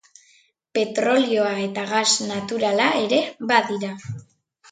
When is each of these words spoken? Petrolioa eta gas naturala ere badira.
Petrolioa 0.77 1.51
eta 1.65 1.83
gas 1.91 2.07
naturala 2.31 2.89
ere 3.03 3.19
badira. 3.53 3.93